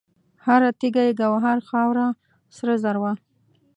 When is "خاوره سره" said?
1.69-2.73